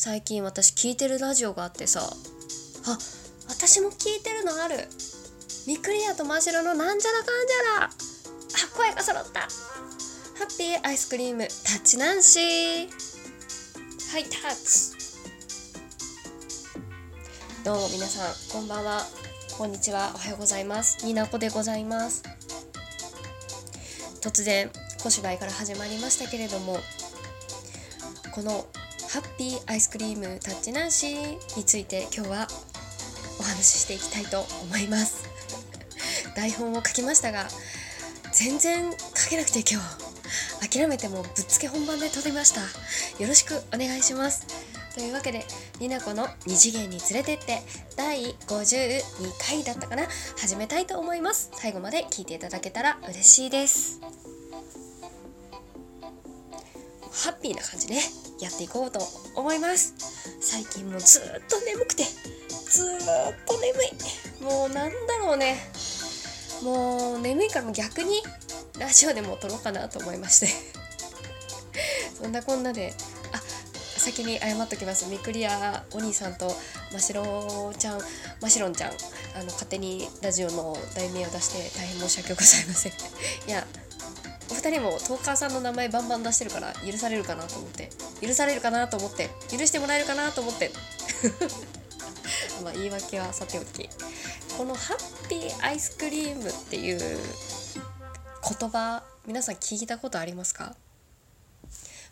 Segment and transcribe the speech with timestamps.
[0.00, 1.98] 最近私聞いてるラジオがあってさ。
[2.86, 2.98] あ
[3.48, 4.76] 私も聞いてるのある。
[5.66, 7.84] ミクリアとマシロのなんじゃらかんじゃら。
[7.86, 7.90] あ
[8.76, 9.40] 声が揃った。
[9.40, 9.48] ハ
[10.48, 12.88] ッピーアイスクリームタッチナンシー。
[14.12, 14.96] はいタッチ。
[17.64, 19.02] どうも皆さんこんばんは。
[19.58, 20.12] こんにちは。
[20.14, 21.04] おはようございます。
[21.04, 22.22] になこでございます。
[24.22, 24.70] 突然
[25.02, 26.78] 小芝居から始まりましたけれども
[28.32, 28.64] この
[29.08, 32.48] ハッピーアイスクリームタッチナンシーについて今日は
[33.40, 35.24] お話ししていきたいと思います。
[36.36, 37.48] 台本を書きましたが
[38.34, 39.80] 全然書けなくて今
[40.60, 42.60] 日諦めてもぶっつけ本番で撮りました。
[42.60, 44.46] よろしくお願いします。
[44.94, 45.46] というわけで
[45.80, 47.62] になこの二次元に連れてって
[47.96, 49.02] 第52
[49.40, 50.06] 回だったかな。
[50.36, 51.48] 始めたいと思います。
[51.54, 54.00] 最後まで聞いていただけたら嬉しいです。
[57.10, 58.27] ハッピーな感じね。
[58.40, 59.00] やっていこうと
[59.34, 59.94] 思います。
[60.40, 64.42] 最近もずっと眠くてずっと眠い。
[64.42, 65.56] もうなんだろうね。
[66.62, 68.22] もう眠いから逆に
[68.78, 70.48] ラジオでも撮ろうかなと思いまして。
[72.20, 72.92] そんなこんなで
[73.32, 73.38] あ
[73.96, 75.06] 先に謝っときます。
[75.08, 76.52] みくりやお兄さんと
[76.92, 78.00] ましろちゃん
[78.40, 82.92] ましろんちゃんあの勝手にラジオの題名を出して大変申し訳ございません。
[82.92, 83.66] いや
[84.50, 87.90] お二人もトーカーさんの名前バンバン出してるから許されるかなと思って。
[88.20, 90.70] 許されるかなと思って許してもらえるかなと思って。
[92.62, 93.88] まあ言い訳はさておき。
[94.56, 100.74] このハッピーアイスクリームっていう言葉皆さん聞いたことありますか？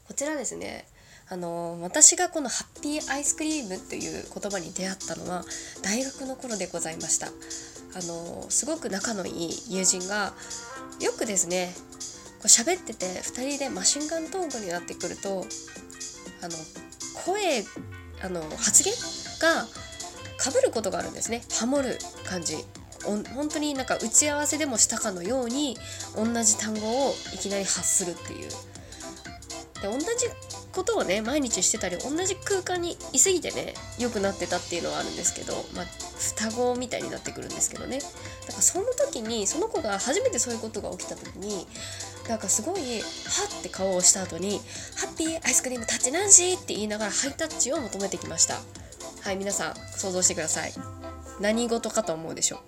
[0.06, 0.86] こちらですね。
[1.28, 5.44] あの私がこのハッピーアイスクリームっていう言葉に出会ったのは
[5.82, 7.26] 大学の頃でございました。
[7.26, 7.30] あ
[8.02, 10.34] のすごく仲のいい友人が
[11.00, 11.74] よくですね
[12.38, 15.44] こう喋ってて2人でマシンガントークになってくると
[16.42, 16.54] あの
[17.24, 17.64] 声
[18.22, 18.92] あの発言
[19.40, 19.66] が
[20.38, 21.42] かぶることがあるんですね。
[21.58, 22.56] ハモる感じ。
[23.04, 25.76] 本当になんか打ち合わせでもしたかのように
[26.16, 28.50] 同じ単語をいきなり発するっていう。
[29.80, 30.06] で同じ
[30.72, 35.84] ことをね毎日してたり同じ空間にいすぎてね良くなってたっていうのはあるんですけどまあ
[36.18, 37.98] 双子みたいになってくるんですけどね。
[37.98, 38.12] だか
[38.56, 41.66] らその時にその子が初めてそういうことが起きた時に
[42.28, 43.04] なんかすごいは
[43.58, 44.60] って顔をした後に
[44.96, 48.60] 「ハッピーアイスクリームタッチナンシー」って言いながらハイタッチを求めてきました。
[49.20, 50.72] はい皆さん想像してください。
[51.40, 52.60] 何事かと思うでしょう。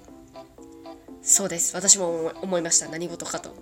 [1.22, 1.74] そうです。
[1.74, 2.88] 私も思いました。
[2.88, 3.54] 何事かと。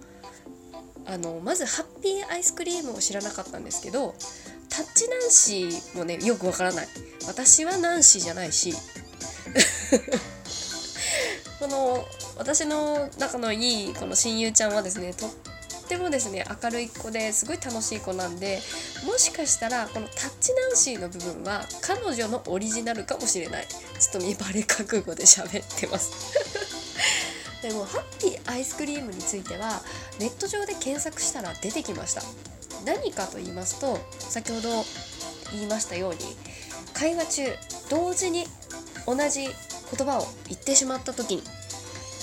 [1.07, 4.17] あのまずハッピーアイスクリームを知らなかったんですけど
[4.69, 6.89] タッチナンシーもねよくわからない。
[7.27, 8.75] 私はナンシーじゃないし
[11.59, 15.31] この私の仲のいいこの親友ちゃんはですねとっ
[15.89, 18.61] てもですね明るい子ですごい楽しい子なんで
[19.07, 23.67] もしかしたらこのタッチナンシーの部分は彼女のオリジナルかもしれない。
[23.67, 26.11] ちょっと見バレ覚悟で喋ってます。
[27.63, 29.83] でもハッピーアイスクリームについては
[30.19, 32.23] ネット上で検索したら出てきました。
[32.85, 34.85] 何かと言いますと先ほど
[35.53, 36.37] 言いましたように
[36.93, 37.57] 会話中
[37.89, 38.47] 同時に
[39.07, 41.43] 同じ言葉を言ってしまった時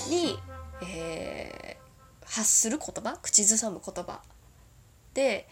[0.10, 0.38] に、
[0.86, 4.22] えー、発する言葉口ずさむ言葉
[5.14, 5.48] で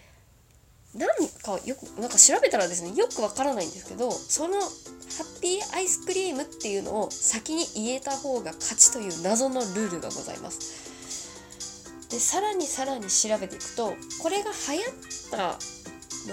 [0.94, 1.08] 何
[1.42, 10.92] かよくなんか調べたらですねよくわからないんですけどそのハッピーアイスクリームっていうのを先に言えた方が勝ちという謎のルールがございます。
[12.10, 15.58] でさらにさらに調べていくとこれが流行った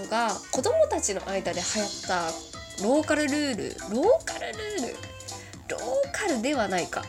[0.01, 2.48] のが子供たちの間で流行った
[2.83, 4.95] ローカルルールローカルルール
[5.69, 5.81] ロー
[6.11, 7.03] カルではないか。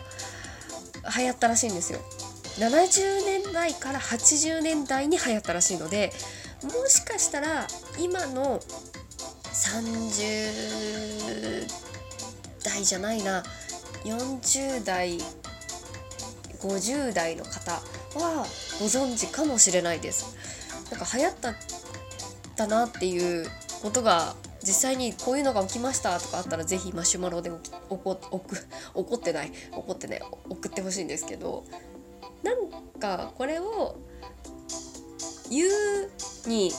[1.16, 2.00] 流行ったらしいんですよ。
[2.58, 6.12] 70年代から80年代に流行ったらしいので
[6.62, 7.66] もしかしたら
[7.98, 8.60] 今の
[9.53, 11.66] 30
[12.62, 13.42] 代じゃないな
[14.04, 15.19] 40代
[16.60, 17.81] 50代の方は
[18.78, 20.37] ご存知かもしれないです。
[20.91, 21.34] なんか流行っ
[22.56, 23.48] たなっていう
[23.81, 24.34] ことが
[24.70, 27.61] 実際にこういうのが起きましたとかあったら是非マシュマロで怒
[28.94, 31.64] 怒ってない怒ってね送ってほしいんですけど
[32.44, 32.70] なん
[33.00, 33.96] かこれを
[35.50, 36.72] 言うに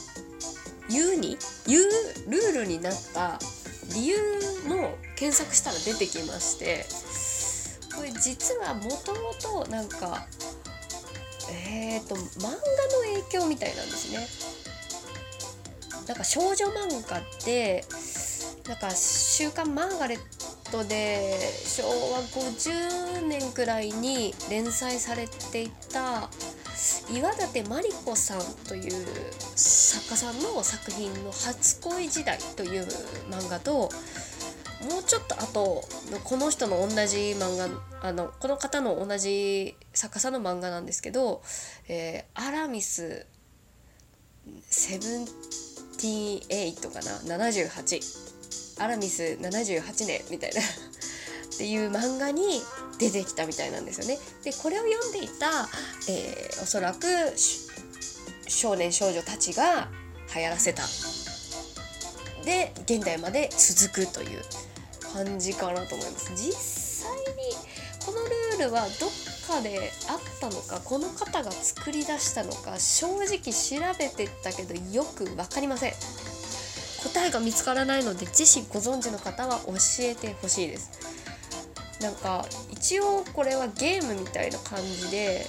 [0.89, 1.83] 言うに言う
[2.29, 3.37] ルールになった
[3.93, 4.17] 理由
[4.69, 6.85] も検索したら出てきまして
[7.93, 9.33] これ実はもとも
[9.65, 10.25] となんか
[11.49, 12.57] えっ、ー、と漫画の
[13.25, 14.50] 影響みたいなんですね。
[16.07, 17.85] なんか少女漫画って
[18.67, 26.29] なんか「週刊マーガレット」で昭和50年くらいに連載されていた
[27.11, 29.05] 岩立真理子さんという
[29.55, 32.87] 作家さんの作品の「初恋時代」という
[33.29, 33.91] 漫画と
[34.89, 35.83] もうちょっとあと
[36.23, 37.69] この人の同じ漫画
[38.01, 41.43] あのこの方の同じ作家さんの漫画なんですけど
[41.87, 43.27] 「えー、アラミス
[44.69, 45.27] セブン
[46.07, 50.61] 78かな78アラミス78年」みたいな。
[50.61, 52.63] っていう漫画に
[52.97, 54.17] 出てきたみたいなんですよね。
[54.43, 55.69] でこれを読んでいた、
[56.09, 57.05] えー、おそらく
[58.47, 59.89] 少年少女たちが
[60.33, 60.83] 流行らせた。
[62.45, 64.41] で現代まで続くという
[65.13, 66.31] 感じかなと思います。
[66.35, 66.51] 実
[67.05, 67.53] 際に
[68.03, 69.09] このルールはどっ
[69.47, 75.93] かであったのかこの方が作り出したのか正直調べてったけどよく分かりません。
[77.03, 80.91] 答えが見つからないので自身ご存知の方は教えてほしいです。
[82.01, 85.45] なんか一応これはゲームみたいな感じで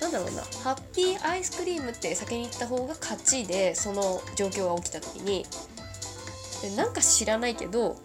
[0.00, 5.46] なんだろうなハッピーアイスクリームって先に言った方が勝ちでその状況が起きた時に。
[6.76, 7.96] なんか知らないけど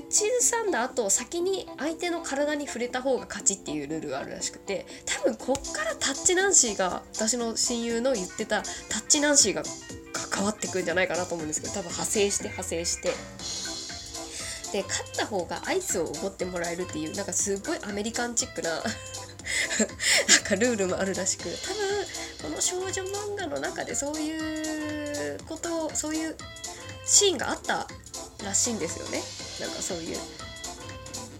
[0.00, 9.62] 口ずさんだ後先に相手の体に触れた方が勝ちっていうルールがあるらしくて多分こっからタッチナンシーが私の親友の言ってたタッチナンシーが
[10.34, 13.12] 変わってくんじゃないかなと思うんですけど多分派生して派生して。
[14.72, 18.82] で勝った方がアイスをおごってもらえるっていうなんかすごいアメリカンチックな なん
[20.42, 22.06] かルールもあるらしく多分
[22.42, 26.36] この少女漫画の中でそういうことそういう
[27.06, 27.86] シーンがあった
[28.44, 29.22] らしいんですよね。
[29.60, 30.16] なんかそういう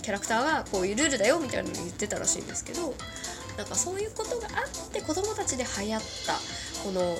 [0.02, 2.94] キャラクターはこういうルールだよみたいなのを言ってたらしいんですけど
[3.56, 6.34] なんかそういうことがあって子供たちで流行った
[6.84, 7.16] この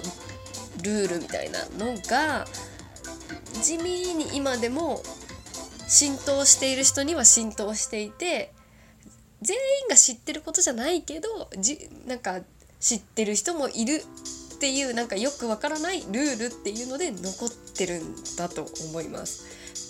[0.82, 2.44] ルールみたいなのが
[3.62, 5.00] 地味に今でも
[5.86, 8.52] 浸透している人には浸透していて
[9.42, 12.40] 全員が知ってることじゃないけどじなんか
[12.80, 14.02] 知ってる人もいる
[14.64, 19.44] っていうなんかよくわからないルールっていうので残ってるんだと思います。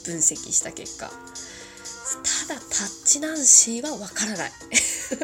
[0.05, 1.07] 分析した結果。
[1.07, 4.51] ただタッチナンシーはわからない。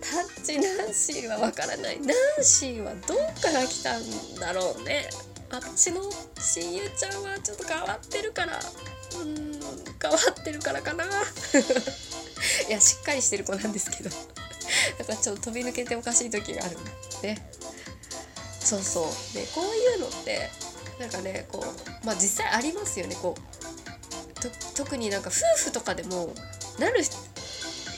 [0.00, 2.00] タッチナンシーはわからない。
[2.00, 5.10] ナンシーはどっから来たんだろうね。
[5.50, 6.10] 私の
[6.40, 8.58] 親友ちゃんはちょっと変わってるから。
[9.16, 9.60] うん
[10.00, 11.04] 変わってるからかな。
[12.66, 14.08] いやしっかりしてる子なんですけど。
[14.98, 16.84] だからちょっと飛び抜けておかしい時があるん
[17.22, 17.50] ね
[18.70, 19.34] そうそう。
[19.34, 20.48] でこういうのって
[21.00, 23.16] なんかねこうまあ実際ありますよね。
[23.20, 26.32] こう特になんか夫婦とかでも
[26.78, 27.02] なる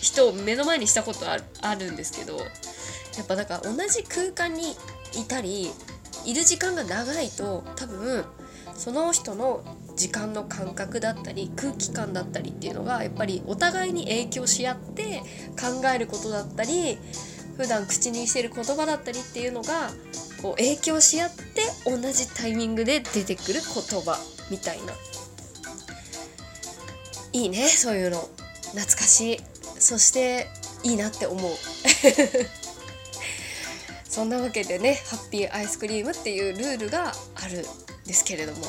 [0.00, 2.44] 人を目の前にしたことあるあるんですけどや
[3.22, 4.72] っぱなんか同じ空間に
[5.14, 5.70] いたり
[6.24, 8.24] いる時間が長いと多分
[8.74, 9.62] その人の
[9.94, 15.20] 時間の感覚だったり空気感だったりっていうのがやっぱりお互いに影響し合って
[15.50, 16.98] 考えることだったり
[17.62, 19.92] 普段口にしてる言葉だったりっていうのが
[20.42, 24.18] こう影響し合って同じタイミングで出てくる言葉
[24.50, 24.92] みたいな。
[27.32, 28.28] いいねそういうの。
[28.72, 29.40] 懐かしい。
[29.78, 30.48] そして
[30.82, 31.52] いいなって思う。
[34.10, 37.64] そんなわけでねハッピーアイスクリームっていうルールがあるん
[38.06, 38.66] ですけれども。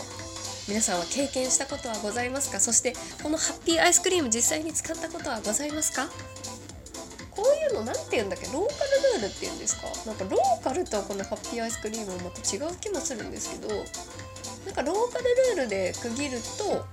[0.68, 2.60] 皆さんは経験したことはございますか？
[2.60, 6.10] そしてこのハッピーアイスクリーム実際に使ったことはございますか？
[7.84, 8.46] の何て言うんだっけ？
[8.48, 8.68] ローカル
[9.20, 9.88] ルールって言うんですか？
[10.06, 13.76] なんかローカルとこのハッピーアイスクリームはまた違う気もするんですけど
[14.66, 15.26] なんかローカル
[15.56, 16.86] ルールで区切ると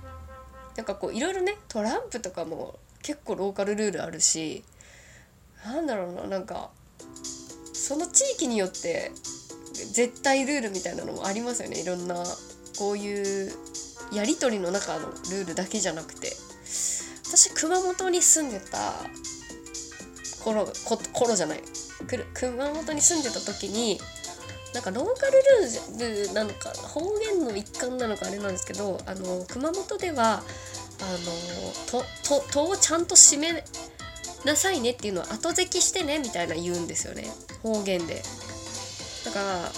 [0.75, 4.63] なんかこういろいろねトランプとかも結構ローカルルールあるし
[5.65, 6.69] なんだろうななんか
[7.73, 9.11] その地域によって
[9.93, 11.81] 絶対ルールみたいなのもありますよね。
[11.81, 12.23] いろんな
[12.77, 13.51] こういう
[14.13, 16.31] やり取りの中のルールだけじゃなくて。
[17.33, 18.77] 私熊本に住んでた
[20.43, 21.61] 頃こ頃じゃない。
[22.33, 23.99] 熊本に住んでた時に
[24.73, 25.33] なんかローカル
[25.99, 30.41] ルールなのか方言の一環なのかあれなんですけどあの熊本では
[31.01, 31.05] あ
[31.91, 33.63] のととをちゃんと締め
[34.45, 37.25] なさいねっていうのを後付きしてねみたいな言うんですよね。
[37.61, 38.23] 方言で。
[39.25, 39.71] だから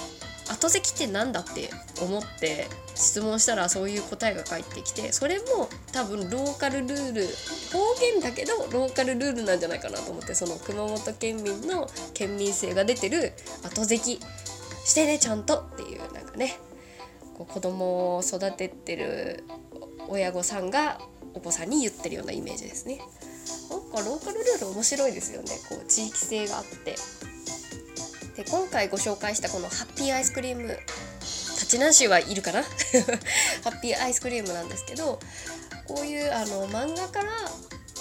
[0.54, 1.70] 後付きって何だって
[2.02, 7.28] 思って質問したらそういう答えが返ってきてそれも多分ローカルルール
[7.74, 14.20] 方言だけどローカルルールなんじゃないかなと思ってその熊本県民の県民性が出てる後付き
[14.86, 16.58] してねちゃんとっていうなんかね
[17.36, 19.44] こう子供を育ててる
[20.08, 21.00] 親御さんが
[21.34, 23.00] お子さんに言ってるようなイメージですね。
[23.72, 25.50] なんかローカルルール面白いですよね。
[25.68, 26.96] こう地域性があって。
[28.36, 30.78] で今回ご紹介したこのハッピーアイスクリーム
[31.24, 32.62] 立ちなしはいるかな？
[33.64, 35.20] ハッピーアイスクリームなんですけど
[35.88, 37.32] こういうあの漫画から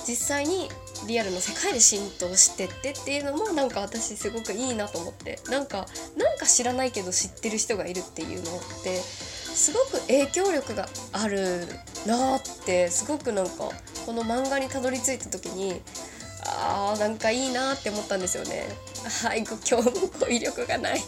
[0.07, 0.69] 実際に
[1.07, 5.39] リアルの世界で浸透してってっていうのもなんか私すごくいいなと思って。
[5.49, 5.87] なんか
[6.17, 11.67] なんか知らないけど知ってる人がいるっていうのってすごく影響力がある
[12.07, 13.53] なってすごくなんか
[14.07, 15.81] この漫画にたどり着いた時に
[16.47, 18.69] あーなんかいいなって思ったんですよね。
[19.23, 19.83] はい今日も
[20.21, 21.03] 語彙力がない。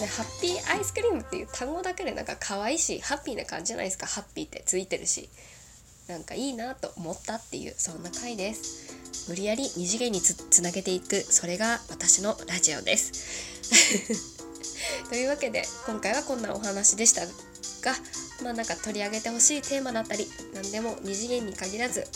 [0.00, 4.06] ね、ハッピーアイスクリームっていう単語だけでなんか可愛いしハッピーな感じじゃないですか。
[4.06, 5.28] ハッピーってついてるし。
[6.06, 8.94] なんかいいなと思ったっていうそんな回です。
[9.28, 11.16] 無理やり二次元につつなげていく。
[11.22, 13.12] それが私のラジオです。
[15.08, 17.32] というわけで今回はこんなお話でしたが
[18.42, 22.06] まあなんか取り上げてほしいテーマだったり何でも二次元に限らず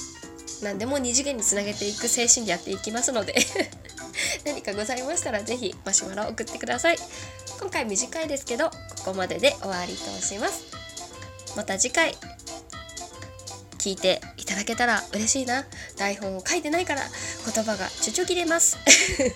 [0.63, 3.35] 何でも二次元につなげていく精神でやっていきますので
[4.45, 6.99] 何かございましたら是非マシュマロ送ってください。
[7.61, 8.73] 今回短いですけどこ
[9.07, 10.69] こまでで終わりとします。
[11.57, 12.15] また次回
[13.79, 15.65] 聞いていただけたら嬉しいな。
[15.97, 17.03] 台本を書いてないから
[17.53, 18.79] 言葉がちょちょ切れます。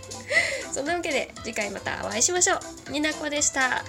[0.73, 2.93] そんなわけで次回またお会いしましょう。
[2.93, 3.85] になこでした。